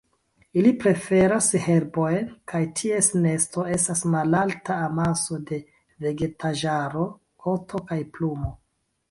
[0.59, 5.61] Ili preferas herbojn, kaj ties nesto estas malalta amaso de
[6.07, 7.07] vegetaĵaro,
[7.47, 8.53] koto kaj plumoj.